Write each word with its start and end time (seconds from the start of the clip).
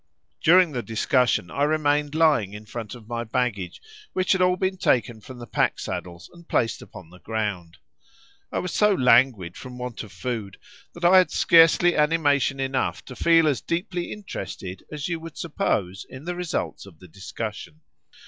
During 0.41 0.71
the 0.71 0.81
discussion 0.81 1.51
I 1.51 1.61
remained 1.61 2.15
lying 2.15 2.53
in 2.55 2.65
front 2.65 2.95
of 2.95 3.07
my 3.07 3.23
baggage, 3.23 3.79
which 4.13 4.31
had 4.31 4.41
all 4.41 4.55
been 4.55 4.77
taken 4.77 5.21
from 5.21 5.37
the 5.37 5.45
pack 5.45 5.77
saddles 5.77 6.27
and 6.33 6.47
placed 6.49 6.81
upon 6.81 7.11
the 7.11 7.19
ground. 7.19 7.77
I 8.51 8.57
was 8.57 8.73
so 8.73 8.95
languid 8.95 9.55
from 9.55 9.77
want 9.77 10.01
of 10.01 10.11
food, 10.11 10.57
that 10.95 11.05
I 11.05 11.19
had 11.19 11.29
scarcely 11.29 11.95
animation 11.95 12.59
enough 12.59 13.05
to 13.05 13.15
feel 13.15 13.47
as 13.47 13.61
deeply 13.61 14.11
interested 14.11 14.83
as 14.91 15.07
you 15.07 15.19
would 15.19 15.37
suppose 15.37 16.03
in 16.09 16.25
the 16.25 16.33
result 16.33 16.87
of 16.87 16.97
the 16.97 17.07
discussion. 17.07 17.81